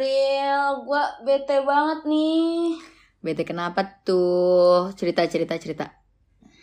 [0.00, 2.72] Aduh, Bril, gua bete banget nih.
[3.20, 4.88] Bete kenapa tuh?
[4.96, 5.92] Cerita cerita cerita.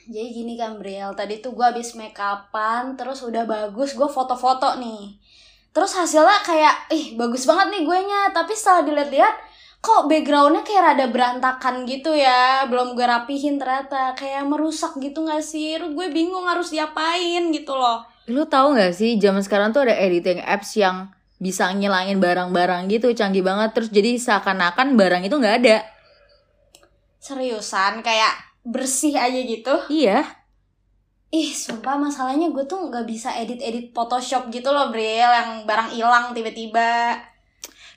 [0.09, 4.81] Jadi gini kan, Bril, tadi tuh gua habis make upan, terus udah bagus, gua foto-foto
[4.81, 5.21] nih.
[5.69, 9.35] Terus hasilnya kayak, ih bagus banget nih gue nya, tapi setelah dilihat-lihat,
[9.85, 15.45] kok backgroundnya kayak rada berantakan gitu ya, belum gue rapihin ternyata, kayak merusak gitu gak
[15.45, 15.77] sih?
[15.77, 18.01] Gue bingung harus diapain gitu loh.
[18.25, 23.13] Lu tahu nggak sih zaman sekarang tuh ada editing apps yang bisa ngilangin barang-barang gitu
[23.13, 25.77] canggih banget terus jadi seakan-akan barang itu nggak ada.
[27.21, 28.33] Seriusan, kayak
[28.65, 29.75] bersih aja gitu.
[29.89, 30.25] Iya.
[31.27, 36.31] Ih, sumpah masalahnya gue tuh nggak bisa edit-edit Photoshop gitu loh, Bril, yang barang hilang
[36.31, 37.19] tiba-tiba.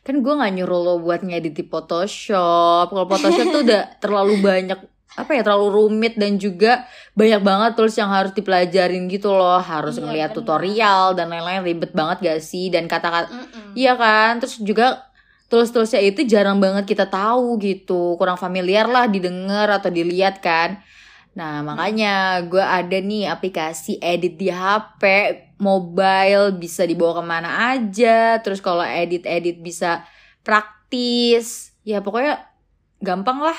[0.02, 2.90] Kan gue nggak nyuruh lo buat ngedit di Photoshop.
[2.90, 4.80] Kalau Photoshop tuh udah terlalu banyak
[5.18, 6.86] apa ya terlalu rumit dan juga
[7.18, 9.58] banyak banget tools yang harus dipelajarin gitu loh.
[9.58, 10.38] Harus Iya, ngeliat bener.
[10.40, 12.70] tutorial dan lain-lain ribet banget gak sih?
[12.70, 13.74] Dan kata-kata Mm-mm.
[13.74, 15.10] Iya kan, terus juga
[15.50, 20.78] tools-toolsnya itu jarang banget kita tahu gitu, kurang familiar lah didengar atau dilihat kan.
[21.34, 25.02] Nah makanya gue ada nih aplikasi edit di HP,
[25.58, 30.06] mobile bisa dibawa ke mana aja, terus kalau edit-edit bisa
[30.42, 32.46] praktis, ya pokoknya
[32.98, 33.58] gampang lah,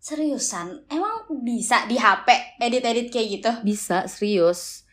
[0.00, 3.50] Seriusan, emang bisa di HP edit-edit kayak gitu?
[3.60, 4.88] bisa serius.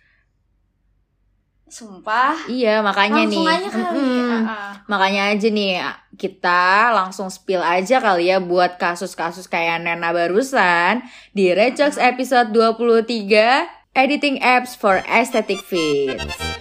[1.68, 2.48] Sumpah.
[2.48, 3.56] Iya makanya Langsung nih.
[3.60, 4.00] aja kali.
[4.00, 4.32] Mm-mm.
[4.48, 4.72] Ah-ah.
[4.88, 5.74] Makanya aja nih
[6.16, 6.64] kita
[6.96, 14.40] langsung spill aja kali ya buat kasus-kasus kayak Nena barusan di Recox episode 23 Editing
[14.40, 16.57] Apps for Aesthetic Fits.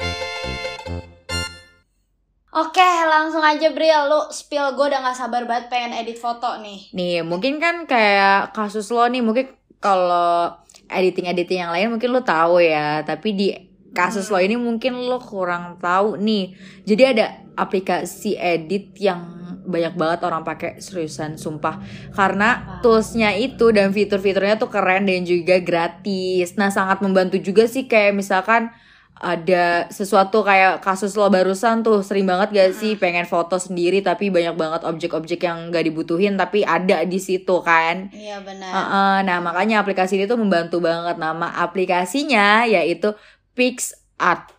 [2.57, 6.89] Oke, langsung aja Bril, lu spill gue udah gak sabar banget pengen edit foto nih.
[6.97, 10.57] Nih mungkin kan kayak kasus lo nih mungkin kalau
[10.89, 13.53] editing-editing yang lain mungkin lo tahu ya tapi di
[13.93, 16.57] kasus lo ini mungkin lo kurang tahu nih.
[16.89, 19.37] Jadi ada aplikasi edit yang
[19.69, 21.83] banyak banget orang pakai seriusan sumpah
[22.17, 26.57] karena toolsnya itu dan fitur-fiturnya tuh keren dan juga gratis.
[26.57, 28.73] Nah sangat membantu juga sih kayak misalkan
[29.17, 34.29] ada sesuatu kayak kasus lo barusan tuh sering banget gak sih pengen foto sendiri tapi
[34.29, 38.13] banyak banget objek-objek yang gak dibutuhin tapi ada di situ kan.
[38.13, 38.69] Iya benar.
[38.71, 43.17] Heeh, nah makanya aplikasi ini tuh membantu banget nama aplikasinya yaitu
[43.57, 44.53] PixArt.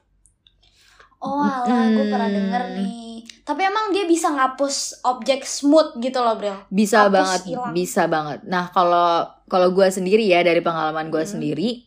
[1.18, 3.26] Oh alah, gue pernah denger nih.
[3.42, 6.54] Tapi emang dia bisa ngapus objek smooth gitu loh, Bril.
[6.70, 7.72] Bisa Hapus, banget, hilang.
[7.74, 8.40] bisa banget.
[8.46, 11.34] Nah kalau kalau gue sendiri ya dari pengalaman gue Hmm.
[11.40, 11.87] sendiri,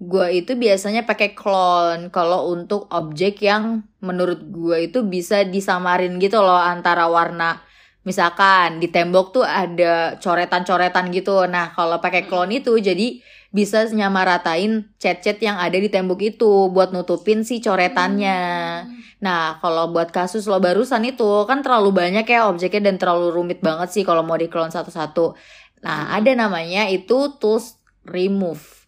[0.00, 6.40] gue itu biasanya pakai clone kalau untuk objek yang menurut gue itu bisa disamarin gitu
[6.40, 7.60] loh antara warna.
[8.00, 11.44] Misalkan di tembok tuh ada coretan-coretan gitu.
[11.44, 13.20] Nah kalau pakai clone itu jadi
[13.52, 18.40] bisa nyamaratain cat-cat yang ada di tembok itu buat nutupin si coretannya.
[18.86, 18.98] Hmm.
[19.20, 23.60] Nah, kalau buat kasus lo barusan itu kan terlalu banyak ya objeknya dan terlalu rumit
[23.60, 25.36] banget sih kalau mau di clone satu-satu.
[25.84, 27.76] Nah, ada namanya itu tools
[28.08, 28.79] remove.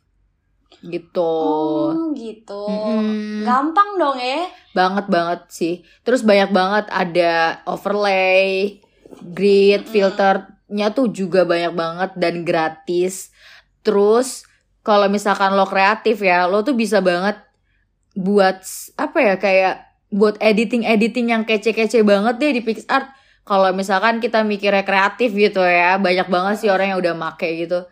[0.81, 1.21] Gitu.
[1.21, 2.65] Oh, gitu.
[2.65, 3.44] Mm-mm.
[3.44, 4.49] Gampang dong ya.
[4.72, 5.75] Banget banget sih.
[6.06, 8.81] Terus banyak banget ada overlay,
[9.21, 13.31] grid, filternya tuh juga banyak banget dan gratis.
[13.84, 14.49] Terus
[14.81, 17.38] kalau misalkan lo kreatif ya, lo tuh bisa banget
[18.12, 18.61] buat
[19.00, 19.75] apa ya kayak
[20.12, 23.09] buat editing editing yang kece-kece banget deh di PixArt.
[23.43, 27.88] Kalau misalkan kita mikirnya kreatif gitu ya, banyak banget sih orang yang udah make gitu.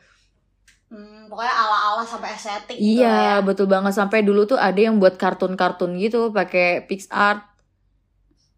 [1.31, 3.47] Hmm, pokoknya ala-ala sampai estetik gitu Iya, lah ya.
[3.47, 3.95] betul banget.
[3.95, 7.47] Sampai dulu tuh ada yang buat kartun-kartun gitu pakai PixArt.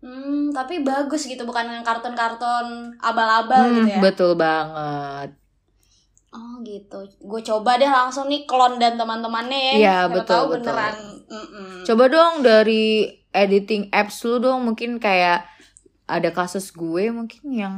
[0.00, 4.00] Hmm, tapi bagus gitu bukan yang kartun-kartun abal-abal Hmm, gitu ya.
[4.00, 5.36] betul banget.
[6.32, 6.96] Oh gitu.
[7.20, 9.72] Gue coba deh langsung nih klon dan teman-temannya ya.
[9.76, 10.56] Iya, betul, tahu betul.
[10.64, 10.96] beneran.
[11.28, 11.84] Mm-mm.
[11.84, 15.44] Coba dong dari editing apps lu dong mungkin kayak
[16.08, 17.76] ada kasus gue mungkin yang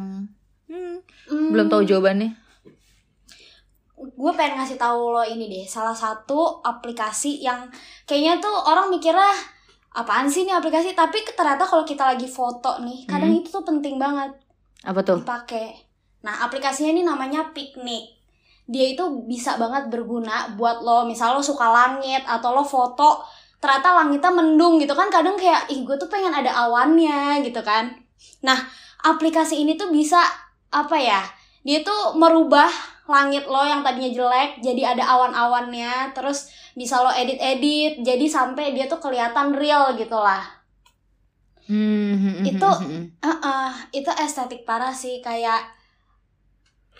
[0.70, 0.96] hmm,
[1.26, 2.36] Hmm, belum tahu jawabannya.
[4.12, 5.64] Gue pengen ngasih tahu lo ini deh.
[5.64, 7.64] Salah satu aplikasi yang
[8.04, 9.32] kayaknya tuh orang mikirnya
[9.92, 10.92] apaan sih nih aplikasi?
[10.92, 13.40] Tapi ternyata kalau kita lagi foto nih, kadang Hmm.
[13.40, 14.34] itu tuh penting banget
[14.84, 15.24] Apa tuh?
[15.24, 15.80] dipakai.
[16.20, 18.16] Nah, aplikasinya ini namanya Picnic.
[18.64, 23.20] Dia itu bisa banget berguna buat lo, misal lo suka langit atau lo foto
[23.60, 27.96] ternyata langitnya mendung gitu kan kadang kayak ih gue tuh pengen ada awannya gitu kan
[28.44, 28.60] nah
[29.00, 30.20] aplikasi ini tuh bisa
[30.68, 31.24] apa ya
[31.64, 32.68] dia tuh merubah
[33.04, 38.84] langit lo yang tadinya jelek jadi ada awan-awannya terus bisa lo edit-edit jadi sampai dia
[38.84, 40.42] tuh kelihatan real gitu lah
[41.64, 45.64] Hmm, Itu- uh -uh, itu estetik parah sih kayak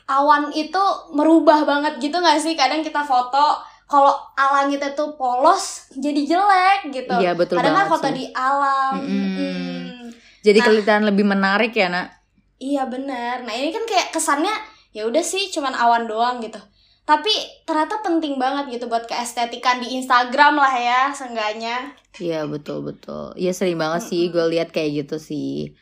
[0.06, 0.80] awan itu
[1.12, 7.12] merubah banget gitu gak sih kadang kita foto kalau langitnya tuh polos jadi jelek gitu
[7.14, 8.14] Iya betul kadang kan foto sih.
[8.14, 10.00] di alam mm.
[10.40, 10.66] Jadi Nah.
[10.66, 12.20] kelihatan lebih menarik ya nak.
[12.56, 13.44] Iya bener.
[13.44, 14.52] Nah ini kan kayak kesannya
[14.94, 16.62] ya udah sih cuman awan doang gitu.
[17.05, 17.29] Tapi
[17.69, 21.93] ternyata penting banget gitu buat keestetikan di Instagram lah ya seenggaknya.
[22.17, 23.37] Iya betul betul.
[23.37, 25.76] Iya sering banget sih gue lihat kayak gitu sih.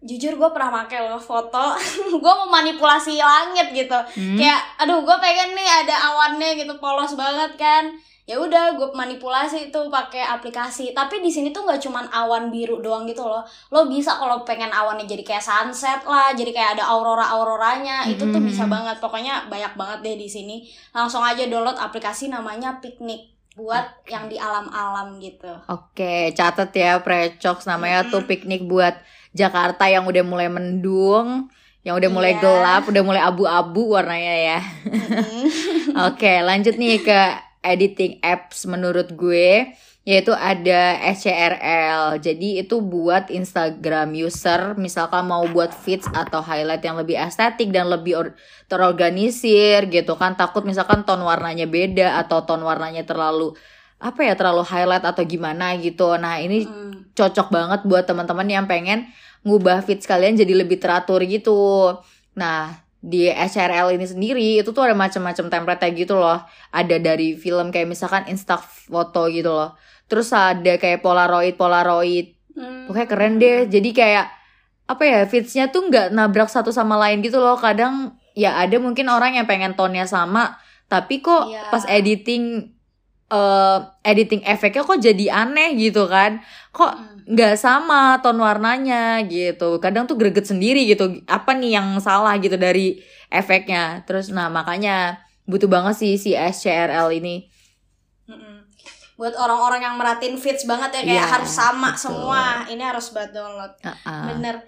[0.00, 1.76] Jujur gue pernah pakai loh foto.
[2.22, 3.98] gue mau manipulasi langit gitu.
[3.98, 4.38] Hmm?
[4.40, 7.92] Kayak aduh gue pengen nih ada awannya gitu polos banget kan.
[8.28, 10.94] Ya udah gue manipulasi itu pakai aplikasi.
[10.94, 13.42] Tapi di sini tuh nggak cuman awan biru doang gitu loh.
[13.74, 18.06] Lo bisa kalau pengen awannya jadi kayak sunset lah, jadi kayak ada aurora auroranya.
[18.06, 19.02] Itu tuh bisa banget.
[19.02, 20.56] Pokoknya banyak banget deh di sini.
[20.94, 25.50] Langsung aja download aplikasi namanya Picnic buat yang di alam-alam gitu.
[25.66, 28.94] Oke, catat ya Precox namanya tuh piknik buat
[29.34, 31.50] Jakarta yang udah mulai mendung,
[31.82, 32.40] yang udah mulai Iya.
[32.40, 34.58] gelap, udah mulai abu-abu warnanya ya.
[34.86, 35.44] Mm-mm.
[36.08, 37.20] Oke, lanjut nih ke
[37.60, 42.16] editing apps menurut gue yaitu ada SCRL.
[42.24, 47.86] Jadi itu buat Instagram user misalkan mau buat feeds atau highlight yang lebih estetik dan
[47.92, 48.34] lebih or-
[48.66, 50.40] terorganisir gitu kan.
[50.40, 53.52] Takut misalkan tone warnanya beda atau tone warnanya terlalu
[54.00, 56.16] apa ya terlalu highlight atau gimana gitu.
[56.16, 57.12] Nah, ini Mm.
[57.12, 59.04] cocok banget buat teman-teman yang pengen
[59.44, 61.92] ngubah feeds kalian jadi lebih teratur gitu.
[62.32, 66.44] Nah, di SRL ini sendiri itu tuh ada macam-macam template gitu loh.
[66.68, 69.72] Ada dari film kayak misalkan insta foto gitu loh.
[70.04, 72.36] Terus ada kayak polaroid polaroid.
[72.52, 72.92] Mm.
[72.92, 73.58] Pokoknya keren deh.
[73.72, 74.26] Jadi kayak
[74.84, 77.56] apa ya feedsnya tuh nggak nabrak satu sama lain gitu loh.
[77.56, 80.60] Kadang ya ada mungkin orang yang pengen tone-nya sama,
[80.92, 81.72] tapi kok Iya.
[81.72, 82.76] pas editing
[83.30, 86.42] eh editing efeknya kok jadi aneh gitu kan.
[86.74, 87.19] Kok Mm.
[87.30, 92.58] Nggak sama ton warnanya gitu kadang tuh greget sendiri gitu apa nih yang salah gitu
[92.58, 92.98] dari
[93.30, 97.46] efeknya terus nah makanya butuh banget sih si SCRL ini.
[99.14, 102.02] Buat orang-orang yang merhatiin feeds banget ya kayak Iya, harus sama betul.
[102.08, 102.64] semua.
[102.64, 103.72] Ini harus buat download.
[103.82, 104.32] Ah-ah.
[104.32, 104.64] Bener.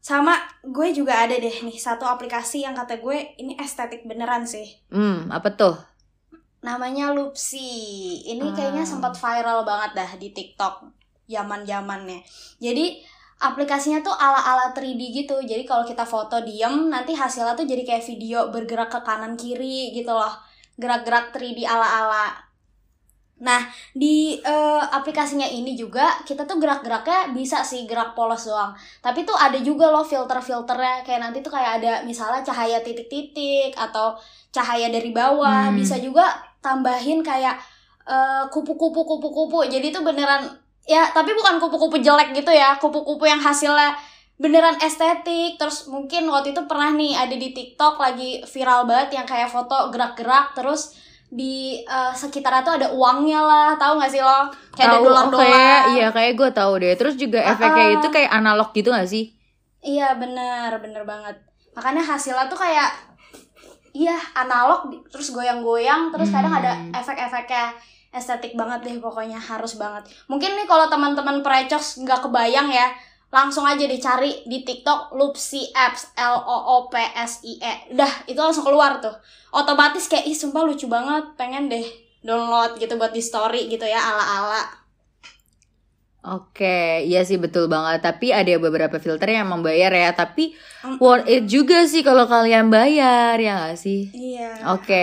[0.00, 4.66] Sama gue juga ada deh nih satu aplikasi yang kata gue ini estetik beneran sih.
[4.90, 5.78] hmm apa tuh
[6.60, 7.70] Namanya Loopsy.
[8.26, 8.90] Ini kayaknya Ah.
[8.90, 10.74] sempat viral banget dah di TikTok
[11.26, 12.22] zaman-zamannya.
[12.58, 13.02] Jadi
[13.42, 15.36] aplikasinya tuh ala-ala 3D gitu.
[15.42, 19.90] Jadi kalau kita foto diem nanti hasilnya tuh jadi kayak video bergerak ke kanan kiri
[19.90, 20.32] gitu loh.
[20.78, 22.52] Gerak-gerak 3D ala-ala.
[23.42, 28.70] Nah, di eh, aplikasinya ini juga kita tuh gerak-geraknya bisa sih gerak polos doang.
[29.02, 34.14] Tapi tuh ada juga loh filter-filternya kayak nanti tuh kayak ada misalnya cahaya titik-titik atau
[34.54, 35.74] cahaya dari bawah.
[35.74, 35.76] Hmm.
[35.76, 36.30] Bisa juga
[36.62, 37.58] tambahin kayak
[38.06, 39.66] eh, kupu-kupu kupu-kupu.
[39.66, 42.74] Jadi tuh beneran ya, tapi bukan kupu-kupu jelek gitu ya.
[42.76, 43.94] Kupu-kupu yang hasilnya
[44.34, 45.56] beneran estetik.
[45.56, 49.88] Terus mungkin waktu itu pernah nih ada di TikTok lagi viral banget yang kayak foto
[49.88, 50.94] gerak-gerak terus
[51.28, 53.68] di eh, sekitarnya tuh ada uangnya lah.
[53.74, 54.50] Tahu nggak sih lo?
[54.72, 55.38] Kayak ada Tahu, dolar-dolar.
[55.38, 56.94] oh, kayak iya kayak gue tahu deh.
[56.94, 59.32] Terus juga efeknya itu kayak analog gitu gak sih?
[59.80, 61.36] Iya bener bener banget.
[61.72, 62.90] Makanya hasilnya tuh kayak
[63.92, 66.96] iya analog terus goyang-goyang terus kadang ada Hmm.
[66.96, 67.76] efek-efeknya
[68.12, 70.06] estetik banget deh pokoknya harus banget.
[70.28, 72.92] Mungkin nih kalau teman-teman precos nggak kebayang ya
[73.32, 77.74] langsung aja dicari di TikTok Loopsy Apps L O O P S I E.
[77.96, 79.16] Udah itu langsung keluar tuh.
[79.56, 81.84] Otomatis kayak ih sumpah lucu banget pengen deh
[82.22, 84.81] download gitu buat di story gitu ya ala-ala
[86.22, 87.98] Oke, iya sih betul banget.
[88.06, 90.08] Tapi ada beberapa filter yang membayar ya.
[90.14, 90.54] Tapi
[90.86, 90.98] Mm.
[91.02, 93.98] worth it juga sih kalau kalian bayar ya gak sih?
[94.14, 94.94] iya Oke.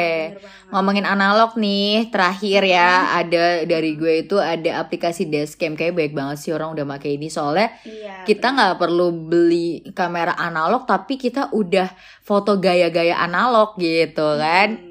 [0.72, 6.38] Ngomongin analog nih, terakhir ya ada dari gue itu ada aplikasi dashcam kayak baik banget
[6.40, 11.50] sih orang udah pakai ini soalnya iya kita nggak perlu beli kamera analog tapi kita
[11.52, 11.88] udah
[12.28, 14.70] foto gaya-gaya analog gitu kan.
[14.80, 14.88] Hmm,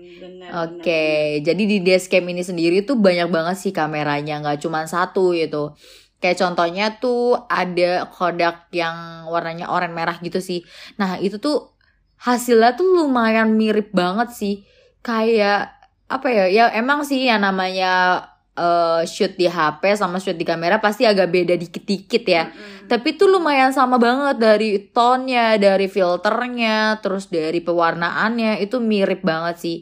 [0.48, 1.00] Oke,
[1.44, 5.76] jadi di dashcam ini sendiri tuh banyak banget sih kameranya, nggak cuma satu gitu.
[6.18, 10.66] Kayak contohnya tuh ada Kodak yang warnanya oranye merah gitu sih.
[10.98, 11.78] Nah itu tuh
[12.18, 14.54] hasilnya tuh lumayan mirip banget sih.
[15.06, 15.72] Kayak
[16.10, 16.44] apa ya?
[16.50, 18.26] Ya emang sih yang namanya
[18.58, 22.50] eh, shoot di HP sama shoot di kamera pasti agak beda dikit-dikit ya.
[22.50, 22.90] Mm-mm.
[22.90, 29.56] Tapi tuh lumayan sama banget dari tonnya, dari filternya, terus dari pewarnaannya itu mirip banget
[29.62, 29.78] sih.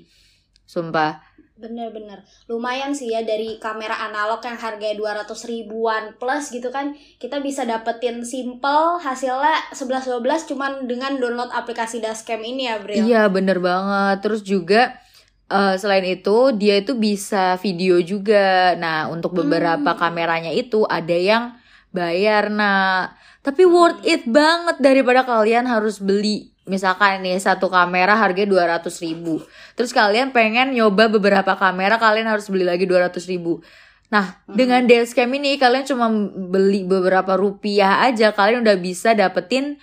[0.68, 1.25] Sumpah.
[1.56, 7.40] Bener-bener lumayan sih ya dari kamera analog yang harganya 200 ribuan plus gitu kan kita
[7.40, 13.56] bisa dapetin simple hasilnya 11-12 cuman dengan download aplikasi Dashcam ini ya Bril Iya bener
[13.56, 14.20] banget.
[14.20, 15.00] Terus juga
[15.46, 18.76] eh, selain itu dia itu bisa video juga.
[18.76, 19.98] Nah untuk beberapa Hmm.
[19.98, 21.56] kameranya itu ada yang
[21.88, 22.52] bayar.
[22.52, 26.52] Nah tapi worth it banget daripada kalian harus beli.
[26.66, 29.38] Misalkan nih satu kamera harganya 200 ribu.
[29.78, 33.62] Terus kalian pengen nyoba beberapa kamera kalian harus beli lagi 200 ribu.
[34.06, 34.54] Nah Hmm.
[34.54, 39.78] dengan Dashcam ini kalian cuma beli beberapa rupiah aja kalian udah bisa dapetin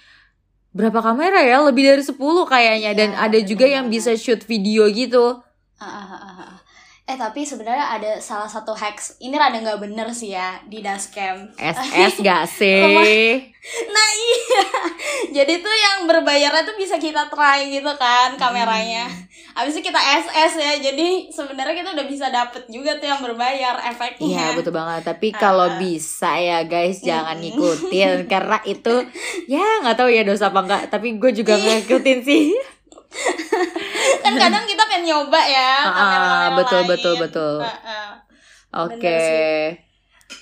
[0.72, 4.88] berapa kamera ya lebih dari 10 kayaknya dan Iya, ada juga yang bisa shoot video
[4.90, 5.44] gitu
[5.78, 6.56] ah, ah, ah.
[7.04, 9.20] Eh tapi sebenarnya ada salah satu hacks.
[9.20, 13.44] Ini rada nggak bener sih ya di Dashcam SS gak sih?
[13.86, 14.64] Nah iya.
[15.34, 19.12] Jadi tuh yang berbayarnya tuh bisa kita try gitu kan kameranya.
[19.52, 23.84] Habis itu kita SS ya Jadi sebenarnya kita udah bisa dapet juga tuh yang berbayar
[23.86, 24.24] efeknya.
[24.24, 25.04] Iya betul banget.
[25.04, 27.44] Tapi kalau bisa ya guys jangan Mm.
[27.52, 28.96] ngikutin karena itu
[29.46, 31.84] ya nggak tahu ya dosa apa enggak tapi gue juga Iya.
[31.84, 32.44] ngikutin sih
[34.24, 36.90] Kan kadang kita pengen nyoba ya Ah, kamera-kamera betul, lain.
[36.90, 37.56] betul, betul.
[37.60, 38.10] Ah, ah.
[38.82, 39.20] oke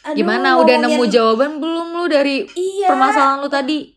[0.03, 3.91] Aduh, gimana udah nemu jawaban belum lu dari Iya permasalahan lu tadi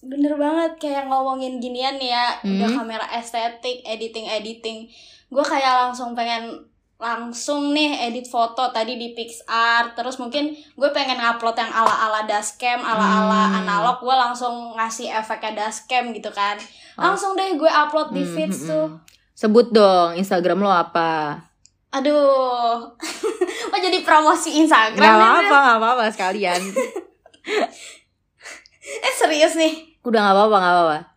[0.00, 2.78] Bener banget kayak ngomongin ginian ya Udah Hmm.
[2.78, 4.86] kamera estetik, editing-editing
[5.26, 6.64] Gue kayak langsung pengen
[6.96, 12.78] langsung nih edit foto tadi di PixArt Terus mungkin gue pengen ngupload yang ala-ala dashcam,
[12.78, 13.58] ala-ala Hmm.
[13.58, 16.56] analog Gue langsung ngasih efeknya dashcam gitu kan
[16.94, 19.00] Langsung deh gue upload di Hmm, feeds hmm, tuh hmm.
[19.40, 21.40] Sebut dong Instagram lo apa?
[21.96, 22.92] Aduh.
[23.70, 26.62] Oh jadi promosi Instagram Gak nih, apa-apa, gak apa-apa sekalian.
[28.90, 29.94] Eh serius nih.
[30.02, 31.09] Udah gak apa-apa, gak apa-apa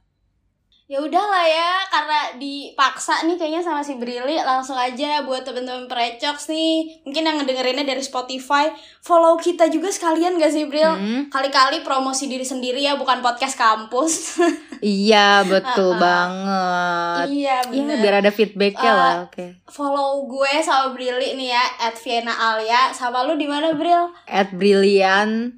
[0.93, 6.45] ya udahlah ya karena dipaksa nih kayaknya sama si Brili langsung aja buat temen-temen precox
[6.47, 7.01] nih.
[7.01, 8.69] Mungkin yang ngedengerinnya dari Spotify.
[9.01, 10.85] Follow kita juga sekalian gak sih Bril?
[10.85, 11.21] Hmm.
[11.27, 14.13] kali-kali promosi diri sendiri ya bukan podcast kampus.
[14.83, 15.97] Iya betul ah.
[15.97, 17.25] banget.
[17.31, 17.97] Iya Iya bener.
[17.97, 19.45] biar ada feedbacknya Ah, lah oke.
[19.65, 22.91] follow gue sama Brili nih ya at Vienna Alia.
[22.91, 24.12] Sama lu di mana Bril?
[24.27, 25.55] At Brilliant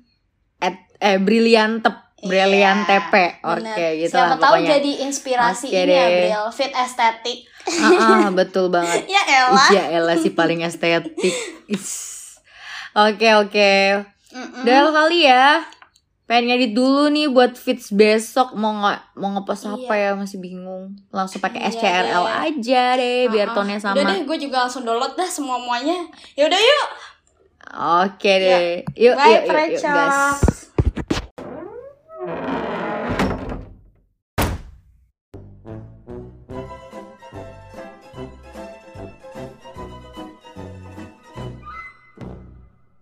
[0.62, 3.90] At Eh Brilliant Tep Brilliant Iya, TP Oke bener.
[3.98, 6.06] gitu siapa lah tahu pokoknya jadi inspirasi Oke ini ya.
[6.10, 7.90] Bril fit estetik Ah,
[8.22, 11.34] ah, Betul banget ya elah Iya elah si paling estetik.
[12.94, 13.74] Oke oke.
[14.62, 15.66] Udah kali ya
[16.26, 20.98] Pengen ngedit dulu nih buat fits besok mau nggak mau ngepost apa ya masih bingung
[21.10, 22.34] langsung pakai Iya SCRL deh.
[22.50, 23.56] aja deh biar Ah, ah.
[23.56, 26.02] tonnya Udah sama deh, gue juga langsung download dah semua muanya.
[26.34, 26.88] Yaudah yuk.
[28.02, 28.82] Oke deh.
[28.96, 30.55] Yuk, Bye, yuk, yuk, yuk, guys.